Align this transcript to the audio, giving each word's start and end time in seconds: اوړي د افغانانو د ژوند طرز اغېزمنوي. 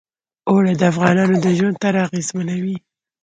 اوړي 0.49 0.73
د 0.77 0.83
افغانانو 0.91 1.35
د 1.43 1.47
ژوند 1.57 1.75
طرز 1.83 1.99
اغېزمنوي. 2.07 2.75